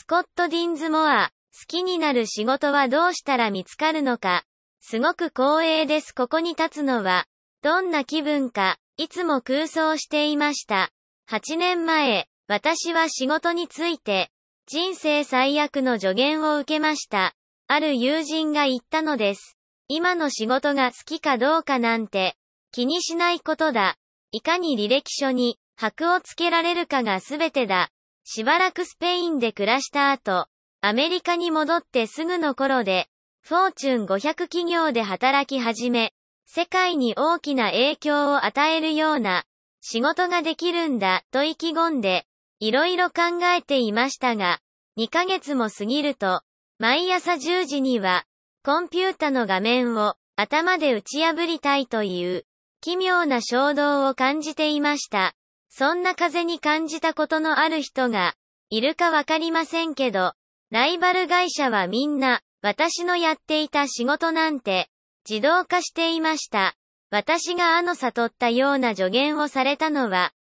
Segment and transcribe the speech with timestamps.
[0.00, 4.44] スコット・ディンズモア、好きになる仕事はどうしたら見つかるのか。
[4.78, 6.14] すごく光栄です。
[6.14, 7.26] ここに立つのは、
[7.62, 10.92] どんな気分か、いつも空想していました。
[11.28, 14.30] 8年前、私は仕事について、
[14.68, 17.34] 人生最悪の助言を受けました。
[17.66, 19.58] ある友人が言ったのです。
[19.88, 22.36] 今の仕事が好きかどうかなんて、
[22.70, 23.96] 気にしないことだ。
[24.30, 27.90] いかに履歴書に、箔をつけられるかが全てだ。
[28.30, 30.48] しばらくスペインで暮らした後、
[30.82, 33.08] アメリカに戻ってすぐの頃で、
[33.40, 36.12] フォーチュン500企業で働き始め、
[36.44, 39.44] 世界に大きな影響を与えるような
[39.80, 42.26] 仕事ができるんだと意気込んで、
[42.60, 44.60] いろいろ考えていましたが、
[44.98, 46.42] 2ヶ月も過ぎると、
[46.78, 48.26] 毎朝10時には、
[48.62, 52.44] コンピュータの画面を頭で打ち破りたいという、
[52.82, 55.32] 奇妙な衝動を感じていました。
[55.68, 58.34] そんな風に感じたことのある人が、
[58.70, 60.34] いるかわかりませんけど、
[60.70, 64.88] ライバル会社はみんな、私のやっていた仕事なんて、
[65.28, 66.74] 自動化していました。
[67.10, 70.32] 私があの悟ったような助言をされたのは、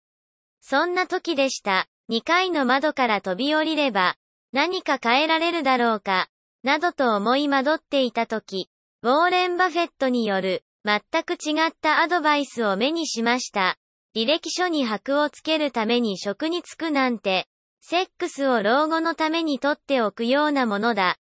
[0.60, 1.86] そんな時でした。
[2.10, 4.16] 2階の窓から飛び降りれば、
[4.52, 6.28] 何か変えられるだろうか、
[6.62, 8.68] などと思い惑っていた時、
[9.02, 13.76] ウォーレン・バフェットによる、全く違ったアドバイスを目にしました。
[14.16, 17.46] 履歴書に箔をつけるために職に就くなんて、
[17.82, 21.18] セックスを老後のために取っておくようなものだ。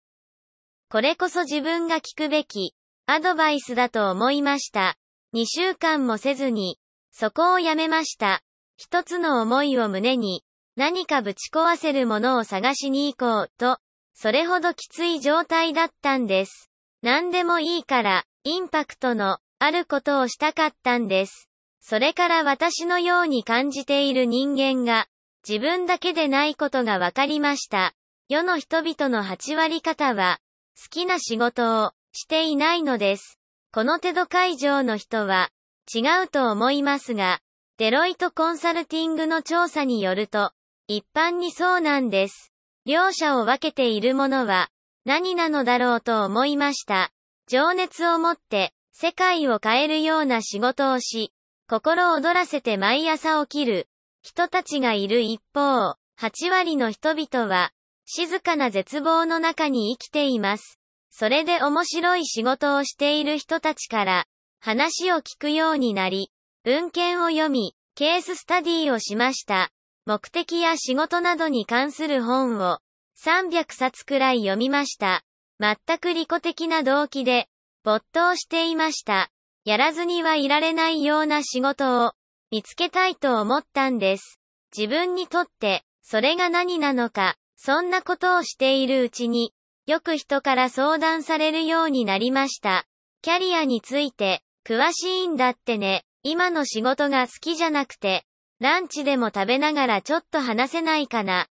[0.90, 2.74] これこそ自分が聞くべき、
[3.06, 4.98] アドバイスだと思いました。
[5.34, 6.78] 2週間もせずに、
[7.10, 8.42] そこをやめました。
[8.76, 10.44] 一つの思いを胸に、
[10.76, 13.78] 何かぶち壊せるものを探しに行こう、と、
[14.12, 16.70] それほどきつい状態だったんです。
[17.00, 21.48] 何でもいいから、インパクトの、あることをしたかったんです。
[21.84, 25.08] それから私のように感じている人間が、
[25.46, 27.92] 自分だけでないことが分かりました。
[28.28, 30.38] 世の人々の8割方は、
[30.80, 33.40] 好きな仕事をしていないのです。
[33.72, 35.50] この手度会場の人は、
[35.92, 37.40] 違うと思いますが、
[37.78, 40.52] デロイトコンサルティングの調査によると、
[40.86, 42.52] 一般にそうなんです。
[42.86, 44.68] 両者を分けているものは、
[45.04, 47.10] 何なのだろうと思いました。
[47.48, 51.32] 情熱を持って、世界を変えるような仕事をし、
[51.72, 53.88] 心躍らせて毎朝起きる、
[54.20, 57.72] 人たちがいる一方、8割の人々は、
[58.04, 60.78] 静かな絶望の中に生きています。
[61.08, 64.26] それで面白い仕事をしている人たちから、
[64.60, 66.30] 話を聞くようになり、
[66.62, 69.70] 文献を読み、ケーススタディをしました。
[70.04, 72.80] 目的や仕事などに関する本を、
[73.24, 75.24] 300冊くらい読みました。
[75.58, 77.48] 全く利己的な動機で、
[77.82, 79.30] 没頭していました。
[79.64, 82.12] やらずにはいられないような仕事を、
[82.50, 84.40] 見つけたいと思ったんです。
[84.76, 89.54] 自分にとって、それが何なのか、そんなことをしているうちに、
[89.86, 92.86] よく人から相談されるようになりました。
[93.22, 96.04] キャリアについて、詳しいんだってね。
[96.24, 98.24] 今の仕事が好きじゃなくて、
[98.60, 101.48] ランチでも食べながらちょっと話せないかな。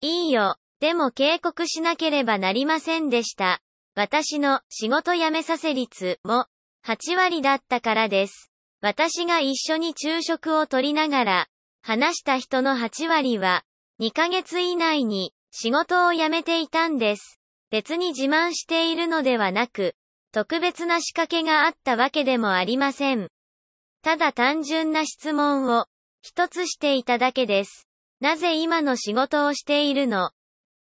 [0.00, 0.56] いいよ。
[0.80, 3.60] でも警告しなければなりませんでした。
[3.94, 6.46] 私の仕事辞めさせ率も
[6.86, 8.50] 8割だったからです。
[8.80, 11.48] 私が一緒に昼食をとりながら
[11.82, 13.64] 話した人の8割は
[14.00, 17.40] 2ヶ月以内に仕事を辞めていたんです。
[17.70, 19.94] 別に自慢しているのではなく、
[20.32, 23.28] 特別な仕掛けがあったわけでもありません。
[24.02, 25.86] ただ単純な質問を
[26.22, 27.88] 一つしていただけです。
[28.20, 30.30] なぜ今の仕事をしているの？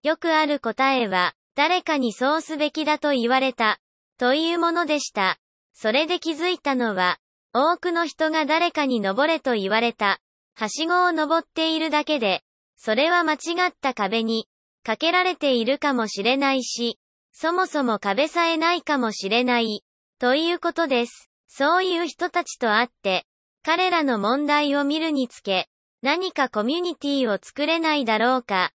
[0.04, 3.80] よくある答えは、誰かにそうすべきだと言われた、
[4.18, 5.38] というものでした。
[5.74, 7.18] それで気づいたのは、
[7.54, 10.20] 多くの人が誰かに登れと言われた、
[10.56, 12.44] はしごを登っているだけで、
[12.78, 13.38] それは間違
[13.70, 14.48] った壁に
[14.84, 16.98] かけられているかもしれないし、
[17.32, 19.84] そもそも壁さえないかもしれない、
[20.20, 21.30] ということです。
[21.48, 23.26] そういう人たちと会って、
[23.64, 25.68] 彼らの問題を見るにつけ、
[26.02, 28.72] 何かコミュニティを作れないだろうか、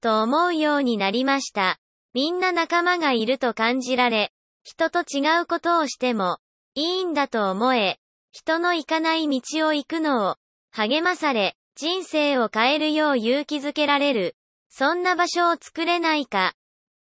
[0.00, 1.78] と思うようになりました。
[2.14, 4.32] みんな仲間がいると感じられ、
[4.70, 6.38] 人と違うことをしても、
[6.76, 7.98] いいんだと思え、
[8.30, 10.36] 人の行かない道を行くのを、
[10.70, 14.36] 励まされ、人生を変えるよう勇気づけられる。
[14.68, 16.54] そんな場所を作れないか。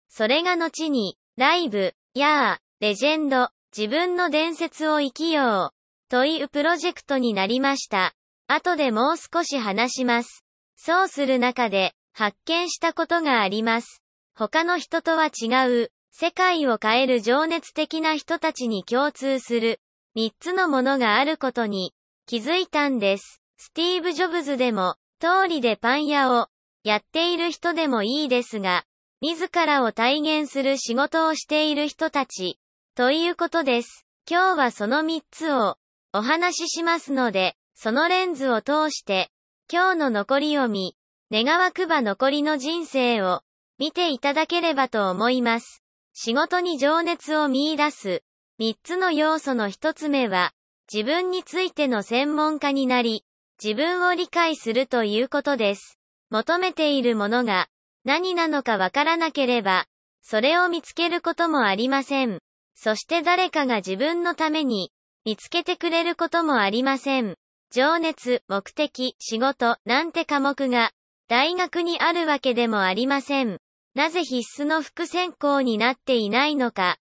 [0.08, 8.14] それが後に、ライブ、やー、レジェンド、自分の伝説を生きよう、というプロジェクトになりました。
[8.46, 10.44] 後でもう少し話します。
[10.76, 14.04] そうする中で、発見したことがあります。
[14.36, 19.80] 他の人とは違う、世界を変える情熱的な人たちに共通する、
[20.14, 21.92] 三つのものがあることに、
[22.24, 23.42] 気づいたんです。
[23.58, 26.48] スティーブ・ジョブズでも、通りでパン屋を、
[26.84, 28.84] やっている人でもいいですが、
[29.20, 32.58] 自らを体現する仕事をしている人たち、
[32.94, 34.06] ということです。
[34.26, 35.76] 今日はその3つを
[36.14, 39.28] お話ししますので、そのレンズを通して、
[39.70, 40.96] 今日の残りを見、
[41.30, 43.42] 願わくば残りの人生を
[43.76, 45.82] 見ていただければと思います。
[46.18, 48.22] 仕事に情熱を見出す。
[48.58, 50.52] 3つの要素の1つ目は、
[50.90, 53.26] 自分についての専門家になり、
[53.62, 55.98] 自分を理解するということです。
[56.30, 57.68] 求めているものが
[58.06, 59.84] 何なのかわからなければ、
[60.22, 62.40] それを見つけることもありません。
[62.74, 64.92] そして誰かが自分のために
[65.26, 67.36] 見つけてくれることもありません。
[67.70, 70.92] 情熱、目的、仕事、なんて科目が
[71.28, 73.58] 大学にあるわけでもありません。
[73.96, 76.98] なぜ必須の副専攻になっていないのか。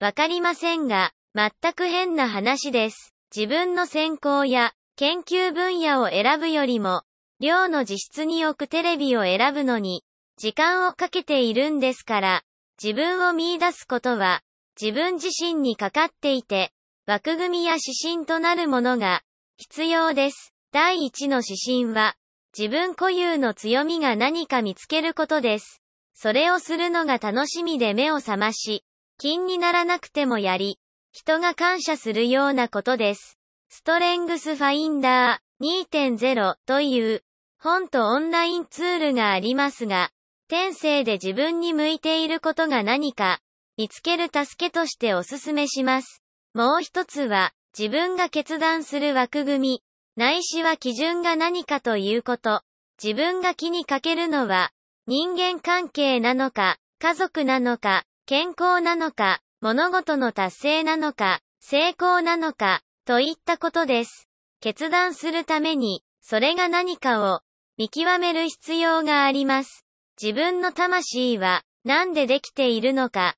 [0.00, 3.14] わかりませんが、全く変な話です。
[3.32, 7.04] 自分の専攻や研究分野を選ぶよりも、
[7.38, 10.02] 寮の自室に置くテレビを選ぶのに、
[10.36, 12.42] 時間をかけているんですから、
[12.82, 14.40] 自分を見出すことは、
[14.80, 16.72] 自分自身にかかっていて、
[17.06, 19.22] 枠組みや指針となるものが、
[19.58, 20.52] 必要です。
[20.72, 22.16] 第一の指針は、
[22.58, 25.82] 自分固有の強みが何か見つけることです。
[26.18, 28.84] それをするのが楽しみで目を覚まし、
[29.18, 30.78] 金にならなくてもやり、
[31.12, 33.38] 人が感謝するようなことです。
[33.68, 37.22] ストレングスファインダー2.0という
[37.58, 40.10] 本とオンラインツールがありますが、
[40.48, 43.40] 天性で自分に向いていることが何か
[43.76, 46.22] 見つける助けとしておすすめします。
[46.54, 49.82] もう一つは自分が決断する枠組み、
[50.16, 52.62] ないしは基準が何かということ。
[53.02, 54.70] 自分が気にかけるのは
[55.08, 64.28] 人間関係なのか、家族なのか、健康なのか、物事の達成なのか、成功なのか、といったことです。
[64.60, 67.42] 決断するために、それが何かを
[67.78, 69.86] 見極める必要があります。
[70.20, 73.36] 自分の魂は何でできているのか。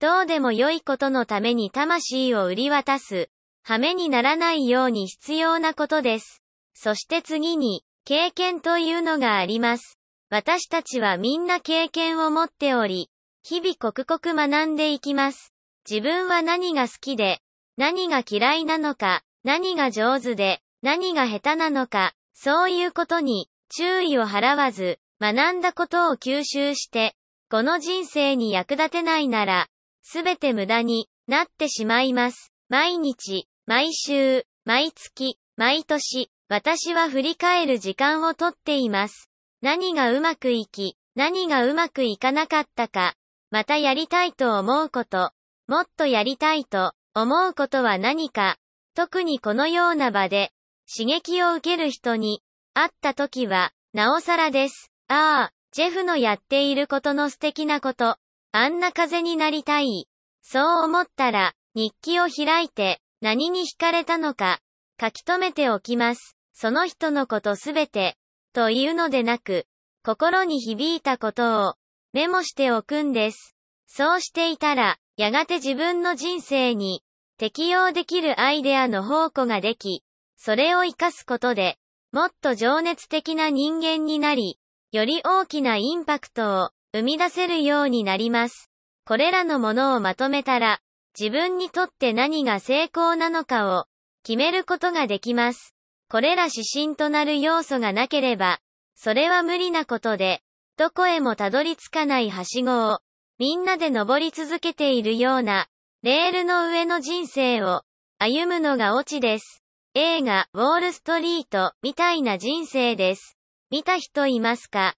[0.00, 3.28] どうでも良いことのために魂を売り渡す、
[3.62, 6.42] 羽目にならないように必要なことです。
[6.72, 9.98] そして次に、経験というのがあります。
[10.32, 13.10] 私たちはみんな経験を持っており、
[13.42, 15.52] 日々刻々学んでいきます。
[15.86, 17.40] 自分は何が好きで、
[17.76, 27.14] 何が嫌いなのか、何が上手で、何が下手なのか、そういうことに注意を払わず、学んだことを吸収して、
[27.50, 29.68] この人生に役立てないなら、
[30.00, 32.54] すべて無駄になってしまいます。
[32.70, 39.28] 毎日、毎週、毎月、毎年、私は振り返る時間をとっています。
[39.62, 43.14] 何がうまくいき、何がうまくいかなかったか、
[43.50, 45.30] またやりたいと思うこと、
[45.68, 48.56] もっとやりたいと思うことは何か、
[48.94, 50.50] 特にこのような場で
[50.92, 52.42] 刺激を受ける人に
[52.74, 54.90] 会った時は、なおさらです。
[55.08, 58.16] ああ、ジェフのやっていることの素敵なこと、
[58.50, 60.08] あんな風になりたい。
[60.42, 64.58] そう思ったら、日記を開いて、何に惹かれたのか、
[65.00, 66.36] 書き留めておきます。
[66.52, 68.16] その人のことすべて、
[68.52, 69.66] というのでなく、
[70.04, 71.74] 心に響いたことを
[72.12, 73.56] メモしておくんです。
[73.86, 77.02] そうしていたら、やがて自分の人生に
[77.38, 80.02] 適用できるアイデアの宝庫ができ、
[80.36, 81.78] それを活かすことで、
[82.12, 84.58] もっと情熱的な人間になり、
[84.92, 88.70] より大きなインパクトを生み出せるようになります。
[89.06, 90.80] これらのものをまとめたら、
[91.18, 93.86] 自分にとって何が成功なのかを
[94.24, 95.74] 決めることができます。
[96.12, 98.58] これら指針となる要素がなければ、
[98.94, 100.42] それは無理なことで、
[100.76, 102.98] どこへもたどり着かないはしごを、
[103.38, 105.68] みんなで登り続けているような、
[106.02, 107.80] レールの上の人生を、
[108.18, 109.62] 歩むのがオチです。
[109.94, 113.38] 映画、ウォールストリート、みたいな人生です。
[113.70, 114.96] 見た人いますか？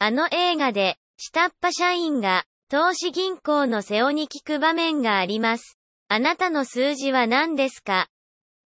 [0.00, 5.78] あの映画で、下っ端社員が、投資銀行の瀬尾に聞く場面があります。
[6.08, 8.08] あなたの数字は何ですか？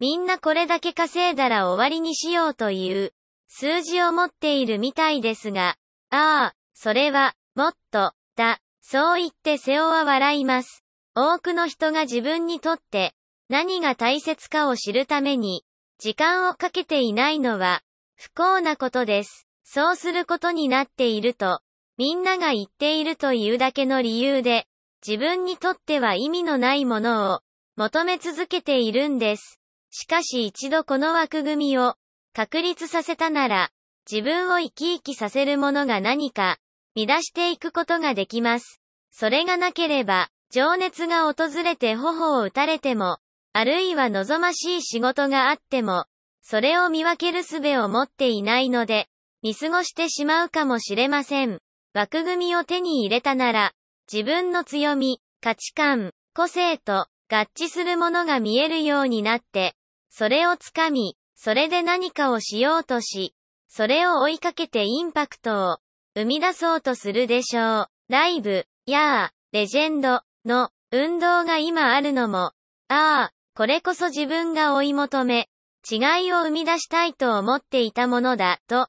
[0.01, 3.13] みんなこれだけ稼いだら終わりにしようという
[3.49, 5.77] 数字を持っているみたいですが、
[6.11, 10.83] ああ、それは、もっと、だ、そう言って瀬尾は笑います。
[11.15, 13.15] 多くの人が自分にとって
[13.49, 15.65] 何が大切かを知るために
[15.99, 17.83] 時間をかけていないのは
[18.17, 19.49] 不幸なことです。
[19.65, 21.61] そうすることになっていると
[21.97, 24.67] みんなが言っているというだけの理由で
[25.07, 27.41] 自分にとっては意味のないものを
[27.77, 29.60] 求め続けているんです。
[29.91, 31.97] しかし一度この枠組みを
[32.33, 33.71] 確立させたなら、
[34.11, 36.59] 自分を生き生きさせるものが何か、
[36.95, 38.81] 乱していくことができます。
[39.11, 43.19] それがなければ、情熱が訪れて頬を打たれても、
[43.53, 46.07] あるいは望ましい仕事があっても、
[46.43, 49.09] それを見分ける術を持っていないので、
[49.43, 51.61] 見過ごしてしまうかもしれません。
[51.95, 53.73] 枠組みを手に入れたなら、
[54.13, 59.75] 自分の強み、価値観、個性と合致するものが見えるようになって、
[60.11, 63.35] それをつかみ、それで何かをしようとし、
[63.69, 65.79] それを追いかけてインパクトを
[66.15, 67.89] 生み出そうとするでしょう。
[68.09, 72.53] ライブ、やあ、レジェンドの運動が今あるのも、
[72.89, 75.49] ああ、これこそ自分が追い求め、
[75.89, 78.89] 違いを生み出したいと思っていたものだ、と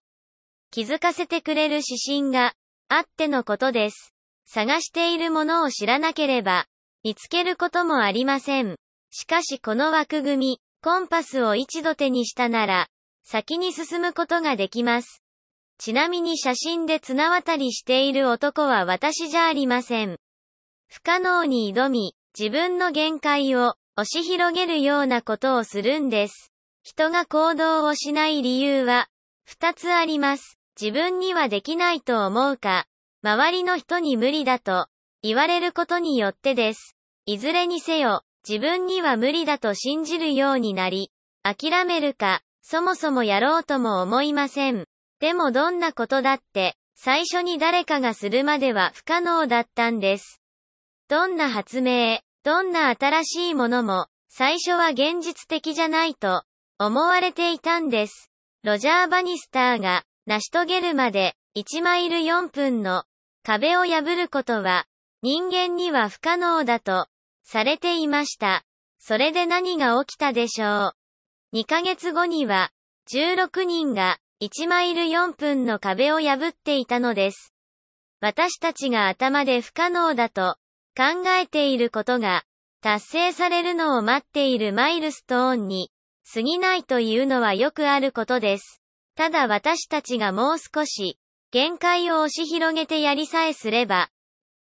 [0.72, 2.54] 気づかせてくれる指針が
[2.90, 4.14] あってのことです。
[4.46, 6.66] 探しているものを知らなければ、
[7.04, 8.76] 見つけることもありません。
[9.12, 12.88] しかしこの枠組み、コンパスを一度手にしたなら、
[13.24, 15.22] 先に進むことができます。
[15.78, 20.18] ちなみに写真で綱渡りしている男は私じゃありません。
[20.88, 26.52] 不可能に挑み、自分の限界を押し広げるようなことをするんです。
[26.82, 29.08] 人が行動をしない理由は、
[29.46, 30.58] 二つあります。
[30.82, 32.86] 自分にはできないと思うか、
[33.22, 34.88] 周りの人に無理だと
[35.22, 36.98] 言われることによってです。
[37.28, 41.12] いずれにせよ、自分には無理だと信じるようになり、
[41.44, 44.86] 諦めるか、そもそもやろうとも思いません。
[45.20, 50.42] でもどんなことだって、最初に誰かがするまでは不可能だったんです。
[51.08, 56.44] どんな発明、どんな新しいものも、最初は現実的じゃないと
[56.80, 58.32] 思われていたんです。
[58.64, 63.04] ロジャー・バニスターが成し遂げるまで1マイル4分の
[63.44, 64.86] 壁を破ることは
[65.24, 67.08] 人間には不可能だと
[67.44, 68.64] されていました。
[69.00, 70.94] それで何が起きたでしょ
[71.54, 71.58] う。
[71.58, 72.72] 2ヶ月後には
[73.12, 77.54] 16人が1マイル4分の壁を破っていたのです。
[78.22, 80.58] 私たちが頭で不可能だと
[80.96, 82.44] 考えていることが
[82.82, 85.92] 達成されるのを待っているマイルストーンに
[86.34, 88.82] 過ぎないというのはよくあることです。
[89.16, 91.18] ただ私たちがもう少し
[91.52, 94.10] 限界を押し広げてやりさえすれば、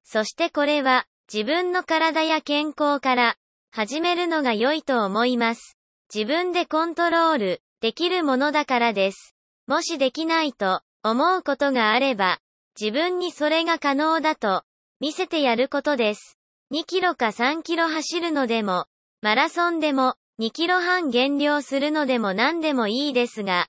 [0.03, 3.36] そしてこれは自分の体や健康から
[3.69, 5.77] 始めるのが良いと思います。
[6.13, 9.36] 自分でコントロールできるものだからです。
[9.67, 12.39] もしできないと思うことがあれば、
[12.79, 14.63] 自分にそれが可能だと
[15.01, 16.38] 見せてやることです。
[16.72, 18.86] 2キロか3キロ走るのでも、
[19.22, 23.67] マラソンでも2キロ半減量するのでも何でもいいですが、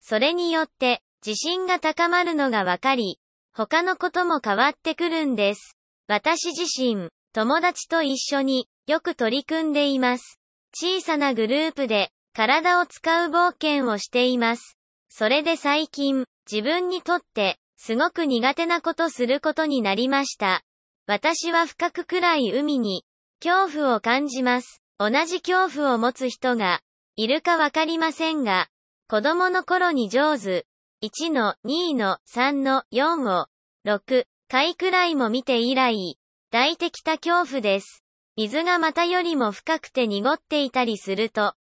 [0.00, 3.20] それによって自信が高まるのがわかり、
[3.52, 5.77] 他のことも変わってくるんです。
[6.10, 10.40] 私自身、友達と一緒によく取り組んでいます。
[10.74, 14.78] 小さなグループで体を使う冒険をしています。
[15.10, 20.62] それで最近、自分にとってすごく苦手なことすることになりました。
[21.06, 23.04] 私は深く暗い海に
[23.44, 24.82] 恐怖を感じます。
[24.98, 26.80] 同じ恐怖を持つ人が
[27.16, 28.68] いるかわかりませんが、
[29.08, 30.64] 子供の頃に上手、
[31.02, 33.48] 1の2の3の4を
[33.84, 36.18] 6回くらいも見て以来、
[36.50, 38.02] 抱いてきた恐怖です。
[38.34, 41.52] 水がまたよりも深くて濁っていたりすると、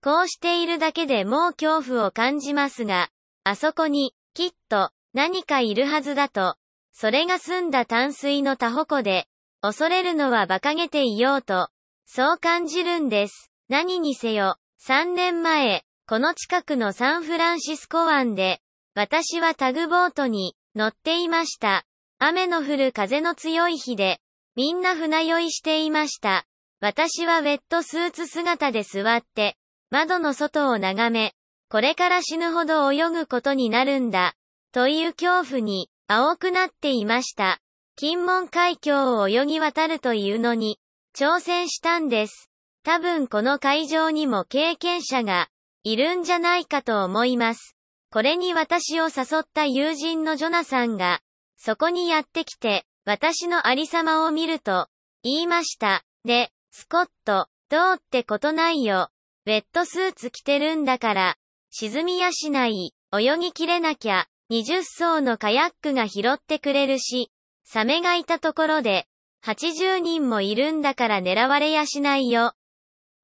[0.00, 3.08] こうしているだけでもう恐怖を感じますが、
[3.42, 6.54] あそこに、きっと、何かいるはずだと、
[6.92, 9.26] それが澄んだ淡水のタホ湖で、
[9.60, 11.68] 恐れるのは馬鹿げていようと、
[12.06, 13.50] そう感じるんです。
[13.68, 18.60] 何にせよ、3年前、この近くのサンフランシスコ湾で、
[18.94, 21.87] 私はタグボートに乗っていました。
[22.20, 24.20] 雨の降る風の強い日で、
[24.56, 26.44] みんな船酔いしていました。
[26.80, 29.56] 私はウェットスーツ姿で座って、
[29.90, 31.34] 窓の外を眺め、
[31.68, 34.34] これから死ぬほど泳ぐことになるんだ、
[34.72, 37.60] という恐怖に、青くなっていました。
[37.94, 40.78] 金門海峡を泳ぎ渡るというのに、
[41.16, 42.50] 挑戦したんです。
[42.82, 45.48] 多分この会場にも経験者が
[45.84, 47.76] いるんじゃないかと思います。
[48.10, 51.20] これに私を誘った友人のジョナサンが、
[51.58, 54.88] そこにやってきて、私のありさまを見ると、
[55.22, 56.04] 言いました。
[56.24, 59.10] で、スコット、どうってことないよ。
[59.44, 61.36] ウェットスーツ着てるんだから、
[61.70, 67.30] 沈みやしない、泳ぎきれなきゃ、20艘のカヤックが拾ってくれるし、
[67.64, 69.06] サメがいたところで、
[69.44, 72.52] 80人もいるんだから狙われやしないよ。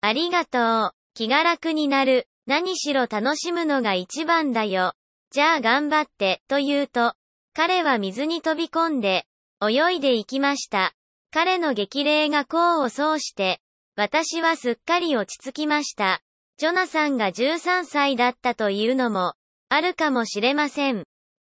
[0.01, 0.91] ありがとう。
[1.15, 2.27] 気が楽になる。
[2.47, 4.95] 何しろ楽しむのが一番だよ。
[5.31, 7.15] じゃあ頑張って、と言うと、
[7.57, 9.27] 彼は水に飛び込んで、
[9.65, 10.93] 泳いでいきました。
[11.31, 13.61] 彼の激励が功を奏して、
[13.95, 16.21] 私はすっかり落ち着きました。
[16.59, 19.35] ジョナサンが13歳だったというのも、
[19.69, 21.05] あるかもしれません。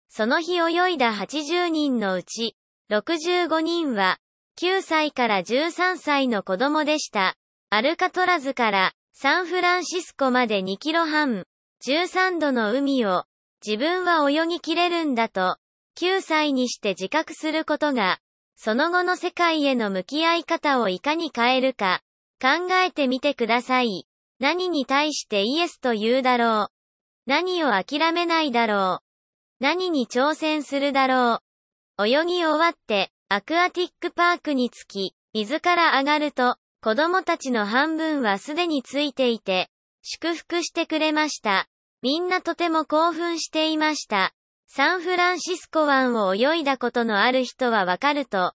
[0.09, 2.57] その日泳いだ80人のうち、
[2.91, 4.17] 65人は、
[4.59, 7.37] 9歳から13歳の子供でした。
[7.69, 11.45] アルカトラズからサンフランシスコまで2キロ半、
[11.85, 13.25] 13度の海を
[13.65, 15.59] 自分は泳ぎきれるんだと
[15.99, 18.19] 9歳にして自覚することが、
[18.57, 22.03] その後の世界への向き合い方をいかに変えるか、
[22.41, 24.07] 考えてみてください。
[24.39, 26.69] 何に対してイエスと言うだろう。
[27.27, 29.11] 何を諦めないだろう。
[29.61, 31.41] 何に挑戦するだろ
[31.99, 32.07] う。
[32.07, 39.69] 泳ぎ終わって、アクアティックパークに着き、水から上がると、子供たちの半分はすでについていて、
[40.03, 41.69] 祝福してくれました。
[42.01, 44.33] みんなとても興奮していました。
[44.73, 48.53] サンフランシスコ湾を泳いだことのある人はわかると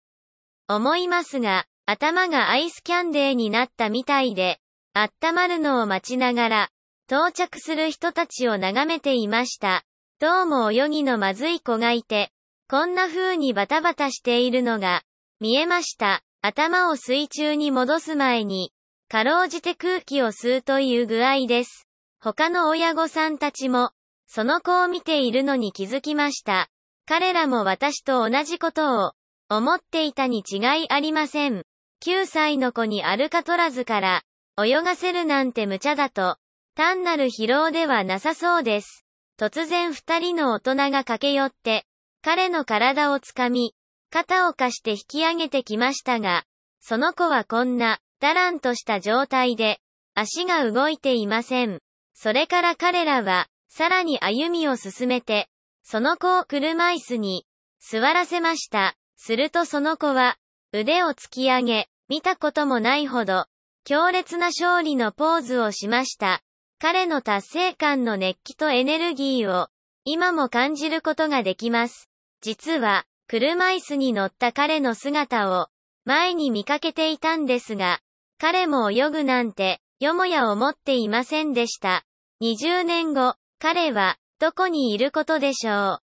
[0.70, 4.62] 思いますが、頭がアイスキャンデーになったみたいで、
[4.94, 6.70] 温まるのを待ちながら、
[7.08, 9.84] 到着する人たちを眺めていました。
[10.20, 12.32] どうも泳ぎのまずい子がいて、
[12.70, 15.04] こんな風にバタバタしているのが、
[15.42, 16.22] 見えました。
[16.42, 18.72] 頭を水中に戻す前に、
[19.10, 21.90] かろうじて空気を吸うという具合です。
[22.22, 23.92] 他の親御さんたちも、
[24.28, 26.70] その子を見ているのに気づきました。
[27.06, 29.14] 彼らも私と同じことを、
[29.50, 31.64] 思っていたに違いありません。
[32.04, 34.24] 9歳の子にアルカトラズから、
[34.62, 36.38] 泳がせるなんて無茶だと、
[36.76, 39.06] 単なる疲労ではなさそうです。
[39.40, 41.86] 突然二人の大人が駆け寄って、
[42.22, 43.76] 彼の体をつかみ、
[44.10, 46.44] 肩を貸して引き上げてきましたが、
[46.80, 49.80] その子はこんな、だらんとした状態で、
[50.16, 51.80] 足が動いていません。
[52.14, 55.50] それから彼らは、さらに歩みを進めて、
[55.84, 57.46] その子を車椅子に、
[57.78, 58.96] 座らせました。
[59.18, 60.38] するとその子は、
[60.72, 63.48] 腕を突き上げ、見たこともないほど、
[63.84, 66.42] 強烈な勝利のポーズをしました。
[66.80, 69.68] 彼の達成感の熱気とエネルギーを、
[70.06, 72.10] 今も感じることができます。
[72.40, 75.68] 実は、車椅子に乗った彼の姿を、
[76.06, 78.00] 前に見かけていたんですが、
[78.40, 82.06] 彼も泳ぐなんて、よもや思っていませんでした。
[82.42, 86.02] 20年後、彼は、どこにいることでしょ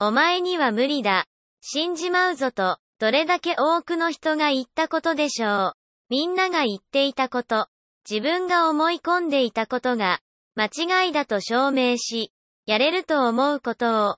[0.00, 0.06] う？
[0.06, 1.26] お前には無理だ。
[1.60, 5.72] 死んじまうぞと、どれだけ多くの人が言ったことでしょう？
[6.08, 7.68] みんなが言っていたこと、
[8.08, 10.20] 自分が思い込んでいたことが、
[10.54, 12.32] 間違いだと証明し、
[12.64, 14.16] やれると思うことを、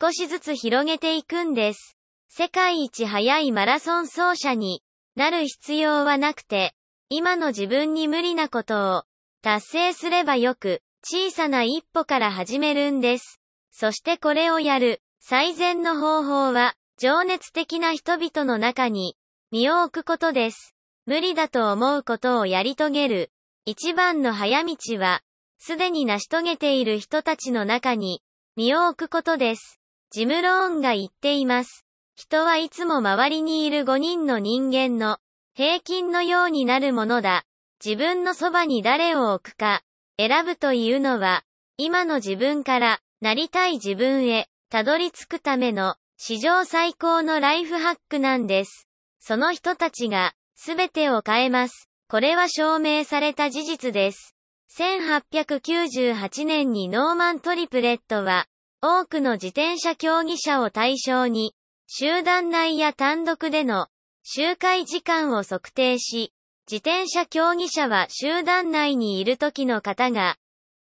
[0.00, 1.96] 少しずつ広げていくんです。
[2.28, 4.82] 世界一速いマラソン走者に
[5.14, 6.74] なる必要はなくて、
[7.08, 9.02] 今の自分に無理なことを
[9.42, 13.40] 達成すればよく、小さな一歩から始めるんです。
[13.70, 19.16] そしてこれをやる最善の方法は、情熱的な人々の中に、
[19.52, 20.74] 身を置くことです。
[21.06, 23.30] 無理だと思うことをやり遂げる。
[23.64, 25.20] 一番の早道は、
[25.58, 28.20] すでに成し遂げている人たちの中に、
[28.56, 29.78] 身を置くことです。
[30.10, 31.86] ジム・ローンが言っています。
[32.16, 35.18] 人はいつも周りにいる5人の人間の
[35.54, 37.44] 平均のようになるものだ。
[37.84, 39.82] 自分のそばに誰を置くか
[40.18, 41.42] 選ぶというのは、
[41.76, 48.88] 今の自分からなりたい自分へたどり着くための史上最高のライフハックなんです。
[49.18, 51.90] その人たちが全てを変えます。
[52.08, 54.34] これは証明された事実です。
[54.78, 58.46] 1898年にノーマン・トリプレットは、
[58.80, 61.54] 多くの自転車競技者を対象に、
[61.88, 63.88] 集団内や単独での
[64.22, 66.32] 周回時間を測定し、
[66.68, 70.36] 自転車競技者は集団内にいる時の方が、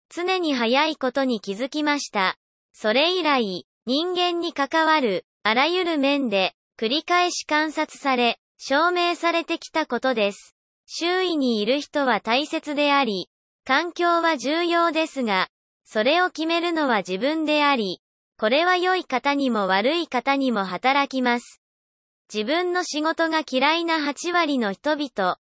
[0.09, 2.39] 常に速いことに気づきました。
[2.73, 10.57] それ以来、人間に関わる、あらゆる面で、繰り返し観察され、証明されてきたことです。
[10.87, 13.29] 周囲にいる人は大切であり、
[13.67, 15.49] 環境は重要ですが、
[15.85, 18.01] それを決めるのは自分であり、
[18.39, 21.61] これは良い方にも悪い方にも働きます。
[22.33, 25.37] 自分の仕事が嫌いな8割の人々。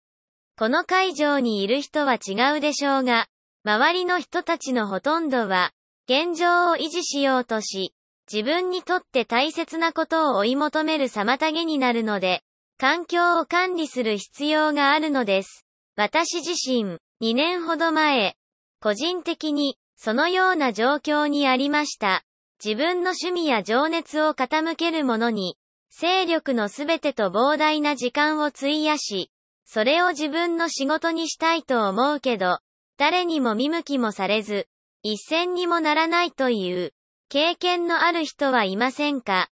[0.59, 3.27] この会場にいる人は違うでしょうが、
[3.63, 5.73] 周りの人たちのほとんどは、
[6.09, 7.93] 現状を維持しようとし、
[8.33, 12.43] 自分にとって大切なことを追い求める妨げになるので、
[12.79, 15.67] 環境を管理する必要があるのです。
[15.95, 18.35] 私自身、2年ほど前、
[18.81, 22.23] 個人的に、そのような状況にありました。
[22.65, 25.59] 自分の趣味や情熱を傾けるものに、
[25.91, 29.31] 勢力のすべてと膨大な時間を費やし、
[29.67, 32.61] それを自分の仕事にしたいと思うけど、
[32.97, 34.69] 誰にも見向きもされず、
[35.03, 36.95] 一銭にもならないという、
[37.29, 39.49] 経験のある人はいませんか？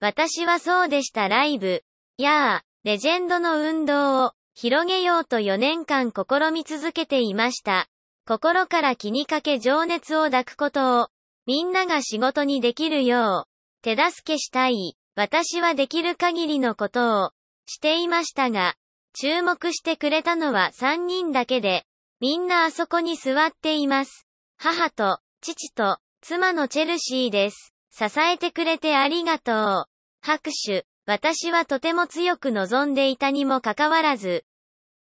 [0.00, 1.82] 私はそうでしたライブ。
[2.16, 7.88] やあ、レジェンドの運動を広げようと4年間試み続けていました。
[8.26, 11.08] 心から気にかけ情熱を抱くことを、
[11.46, 13.48] みんなが仕事にできるよう、
[13.82, 14.96] 手助けしたい。
[15.16, 17.30] 私はできる限りのことを、
[17.66, 18.76] していましたが、
[19.20, 21.84] 注目してくれたのは3人だけで、
[22.20, 24.28] みんなあそこに座っています。
[24.56, 27.74] 母と、父と、妻のチェルシーです。
[27.90, 29.84] 支えてくれてありがとう。
[30.20, 30.86] 拍手。
[31.04, 34.44] 私はとても強く望んでいたにもかかわらず、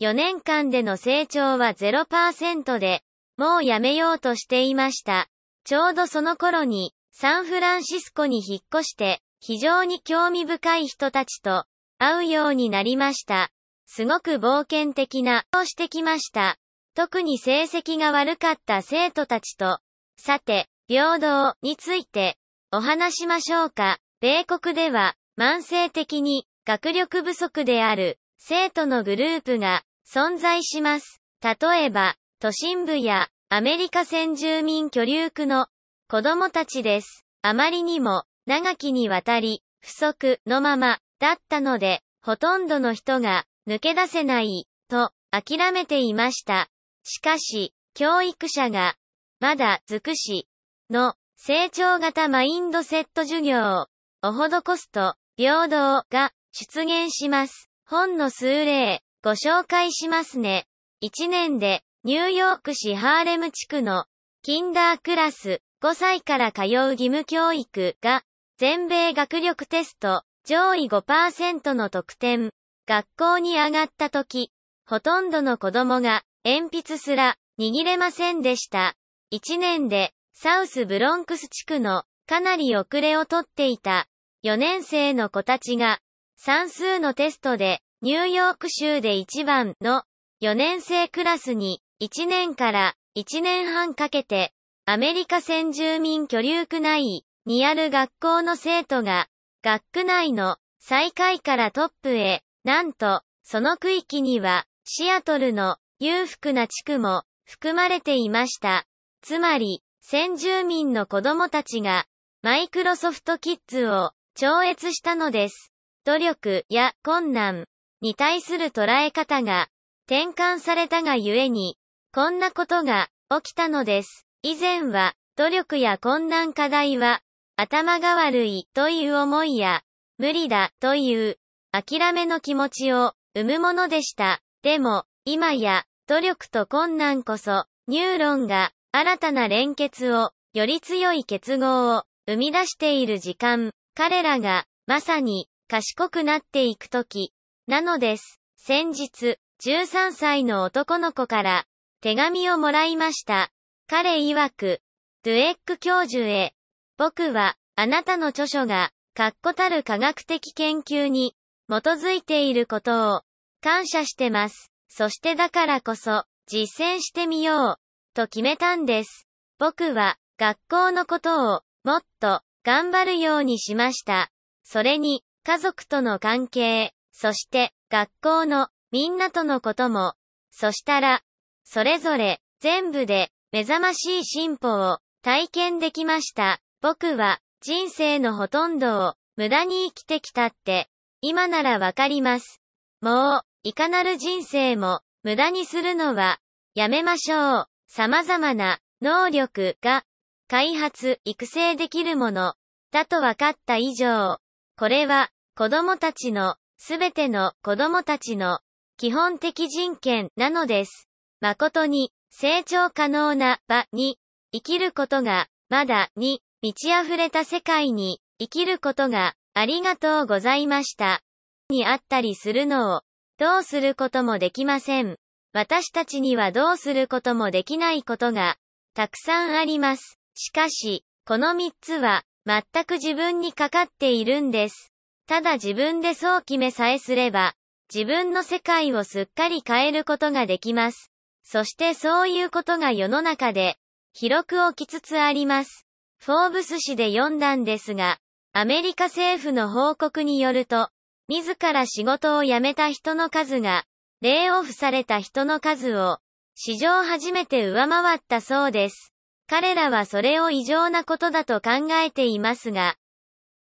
[0.01, 3.03] 4年間での成長は0%で、
[3.37, 5.29] もうやめようとしていました。
[5.65, 11.67] ちょうどその頃に、サンフランシスコに引っ越して、非常に興味深い人たちと
[11.99, 13.53] 会うようになりました。
[13.87, 16.59] すごく冒険的な、をしてきました。
[16.95, 19.81] 特に成績が悪かった生徒たちと、
[20.17, 22.37] さて、平等について、
[22.71, 23.99] お話しましょうか。
[24.21, 31.21] 米国では、慢性的に、学力不足である、生徒のグループが、存在します。
[31.43, 35.69] 例えば、都心部や、アメリカ先住民居留区の、
[36.09, 37.25] 子供たちです。
[37.43, 46.69] あまりにも、長きにわたり、不足のまま、だったので、ほとんどの人が、抜け出せない、と、諦めていました。
[47.05, 48.97] しかし、教育者が、
[49.41, 50.49] まだ、尽くし、
[50.91, 53.87] の、成長型マインドセット授業を、
[54.23, 57.71] 施すと、平等が、出現します。
[57.87, 60.67] 本の数例、ご紹介しますね。
[61.03, 64.07] 1年で、ニューヨーク市ハーレム地区の、
[64.43, 68.25] キンダークラス、5歳から通う義務教育が、
[68.59, 72.53] 全米学力テスト、上位5%の得点、
[72.87, 74.53] 学校に上がった時、
[74.87, 78.97] ほとんどの子供が、鉛筆すら、握れませんでした。
[79.33, 84.09] 1年で、サウスブロンクス地区の、かなり遅れをとっていた、
[84.45, 86.01] 4年生の子たちが、
[86.37, 90.03] 算数のテストで、ニューヨーク州で1番の、
[90.43, 94.53] 4年生クラスに、1年から1年半かけて、
[94.85, 99.29] アメリカ先住民居留区内にある学校の生徒が、
[99.63, 108.87] 学区内の最下位からトップへ、なんと、その区域には、シアトルの裕福な地区も含まれていました。
[109.21, 112.07] つまり、先住民の子供たちが、
[112.43, 115.73] マイクロソフトキッズを超越したのです。
[116.05, 117.67] 努力や困難
[118.01, 119.69] に対する捉え方が
[120.07, 121.79] 転換されたがゆえに、
[122.13, 124.27] こんなことが起きたのです。
[124.43, 127.23] 以前は、努力や困難課題は、
[127.57, 129.83] 頭が悪いという思いや、
[130.19, 131.39] 無理だという
[131.73, 134.41] 諦めの気持ちを生むものでした。
[134.63, 147.33] でも、今や努力と困難こそ、ニューロンが新たな連結を、より強い結合を生み出している時間、彼らがまさに賢くなっていくとき、
[147.67, 148.41] なのです。
[148.57, 151.65] 先日、13歳の男の子から
[152.03, 153.51] 手紙をもらいました。
[153.89, 154.81] 彼曰く、
[155.25, 156.55] ドゥエック教授へ、
[156.99, 161.35] 僕は、あなたの著書が、確固たる科学的研究に、
[161.69, 163.23] 基づいていることを、
[163.61, 164.73] 感謝してます。
[164.89, 167.81] そしてだからこそ、実践してみよう、
[168.15, 169.27] と決めたんです。
[169.59, 174.31] 僕は、学校のことを、もっと、頑張るようにしました。
[174.63, 180.15] それに、家族との関係、そして、学校の、みんなとのことも、
[180.51, 181.23] そしたら、
[181.65, 186.61] それぞれ、全部で、目覚ましい進歩を、体験できました。
[186.81, 190.89] 僕は、人生のほとんどを、無駄に生きてきたって、
[191.25, 192.61] 今ならわかります。
[193.01, 196.41] もう、いかなる人生も、無駄にするのは、
[196.75, 197.67] やめましょう。
[197.87, 200.03] 様々な、能力が、
[200.49, 202.55] 開発、育成できるもの、
[202.91, 204.39] だと分かった以上、
[204.77, 208.59] これは、子供たちの、すべての子供たちの、
[208.97, 211.09] 基本的人権なのです。
[211.41, 214.19] 誠に、成長可能な場に、
[214.51, 221.21] 生きることが、まだ、に、満ち溢れた世界に生きることがありがとうございました。
[221.69, 223.03] にあったりするのを
[223.39, 225.17] どうすることもできません。
[225.53, 228.57] 私たちにはどうすることもできないことが
[228.95, 230.19] たくさんあります。
[230.35, 234.93] しかし、この三つは全く自分にかかっているんです。
[235.27, 237.55] ただ自分でそう決めさえすれば、
[237.93, 241.11] 自分の世界をすっかり変えることができます。
[241.45, 243.77] そしてそういうことが世の中で
[244.15, 245.87] 広く起きつつあります。
[246.19, 248.19] フォーブス誌で読んだんですが、
[248.55, 250.91] アメリカ政府の報告によると、
[251.27, 253.85] 自ら仕事を辞めた人の数が、
[254.21, 256.19] レイオフされた人の数を、
[256.55, 259.15] 史上初めて上回ったそうです。
[259.49, 262.97] 彼らはそれを異常なことだと考えていますが、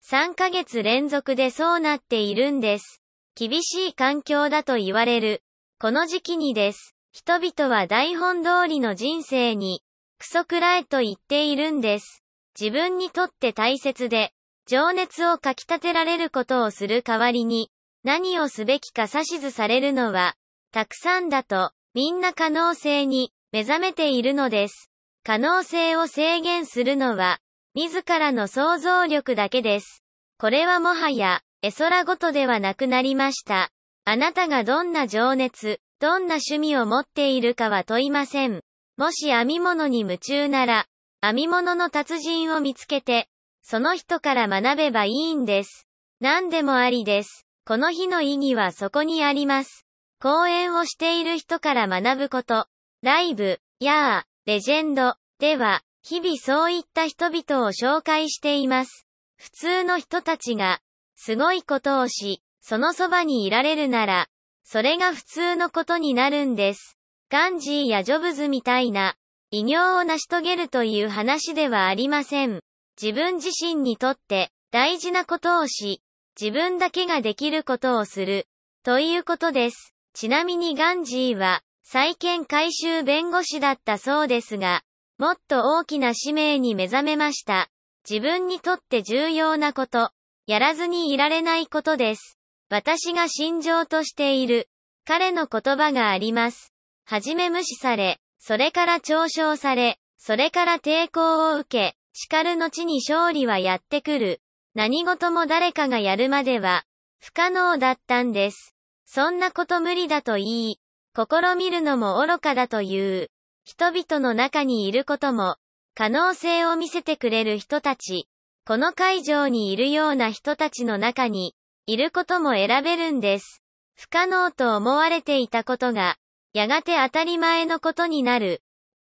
[0.07, 3.01] 3ヶ月連続でそうなっているんです。
[3.33, 5.41] 厳しい環境だと言われる、
[5.79, 6.95] この時期にです。
[7.11, 9.81] 人々は台本通りの人生に、
[10.19, 12.23] クソくらえと言っているんです。
[12.59, 14.31] 自分にとって大切で、
[14.67, 17.69] 情熱をかき立てられることをする代わりに、
[18.03, 20.35] 何をすべきか指図されるのは、
[20.71, 24.89] たくさんだと、みんな可能性に目覚めているのです。
[25.23, 27.39] 可能性を制限するのは、
[27.75, 30.03] 自らの想像力だけです。
[30.39, 33.69] これはもはや、絵空ごとではなくなりました。
[34.03, 38.61] あなたがどんな情熱、どんな趣味を持っているかは問いません。
[38.97, 40.87] もし編み物に夢中なら、
[41.21, 43.27] 編み物の達人を見つけて、
[43.67, 45.87] その人から学べばいいんです。
[46.19, 47.47] 何でもありです。
[47.65, 49.87] この日の意義はそこにあります。
[50.21, 52.67] 講演をしている人から学ぶこと。
[53.01, 59.07] ライブ、やあ、レジェンド、では、日々そういった人々を紹介しています。
[59.37, 60.79] 普通の人たちが、
[61.15, 64.27] すごいことをし、そのそばにいられるなら、
[64.63, 66.99] それが普通のことになるんです。
[67.31, 69.15] ガンジーやジョブズみたいな、
[69.49, 72.61] 偉業を成し遂げるという話ではありません。
[73.01, 76.01] 自分自身にとって大事なことをし、
[76.39, 78.47] 自分だけができることをする、
[78.83, 79.93] ということです。
[80.13, 84.83] ちなみにガンジーは、債権回収弁護士だったそうですが、
[85.17, 87.69] もっと大きな使命に目覚めました。
[88.09, 90.11] 自分にとって重要なこと、
[90.47, 92.37] やらずにいられないことです。
[92.69, 94.69] 私が心情としている、
[95.05, 96.73] 彼の言葉があります。
[97.05, 104.41] はじめ無視され、それから嘲笑され、それから抵抗を受け、叱る後に勝利はやってくる。
[104.73, 106.85] 何事も誰かがやるまでは、
[107.19, 108.73] 不可能だったんです。
[109.05, 110.79] そんなこと無理だと言い、
[111.13, 113.29] 試みるのも愚かだという、
[113.65, 115.57] 人々の中にいることも、
[115.93, 118.29] 可能性を見せてくれる人たち、
[118.65, 121.53] この会場にいるような人たちの中に、
[121.85, 123.61] いることも選べるんです。
[123.93, 126.15] 不可能と思われていたことが、
[126.53, 128.61] やがて当たり前のことになる。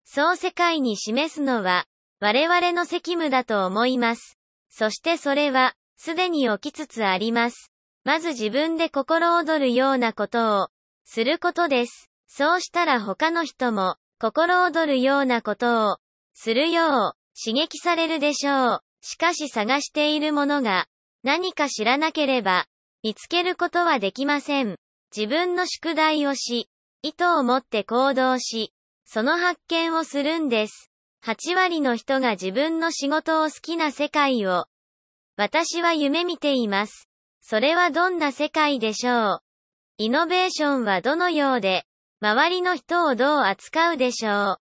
[0.04, 1.86] そう世界に示すのは、
[2.22, 4.38] 我々の責務だと思います。
[4.70, 7.72] そしてそれは、すでに起きつつあります。
[8.04, 10.68] まず自分で心躍るようなことを、
[11.04, 12.12] することです。
[12.28, 15.98] そうしたら他の人も、心躍るようなことを、
[16.36, 18.84] するよう、刺激されるでしょう。
[19.02, 20.86] しかし探しているものが、
[21.24, 22.68] 何か知らなければ、
[23.02, 24.78] 見つけることはできません。
[25.16, 26.70] 自分の宿題をし、
[27.02, 28.74] 意図を持って行動し、
[29.06, 30.91] その発見をするんです。
[31.24, 34.66] 8割の人が自分の仕事を好きな世界を、
[35.38, 37.08] 私は夢見ています。
[37.42, 39.40] それはどんな世界でしょう
[39.98, 41.86] イノベーションはどのようで、
[42.22, 44.58] 周りの人をどう扱うでしょう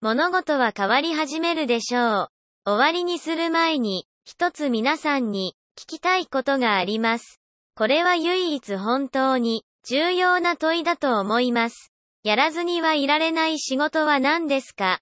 [0.00, 2.28] 物事は変わり始めるでしょう。
[2.64, 7.40] 終わりにする前に、一つ皆さんに聞きたいことがあります。
[7.74, 11.92] これは唯一本当に重要な問いだと思います。
[12.22, 15.00] やらずにはいられない仕事は何ですか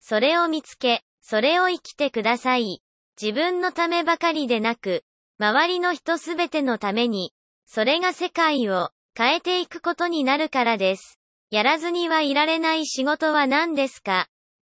[0.00, 2.82] それを見つけ、それを生きてください。
[3.20, 5.04] 自分のためばかりでなく、
[5.38, 7.32] 周りの人すべてのために、
[7.66, 11.18] それが世界を変えていくことになるからです。
[11.50, 14.28] やらずにはいられない仕事は何ですか？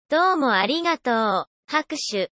[0.10, 1.46] どうもありがとう。
[1.68, 2.32] 拍手。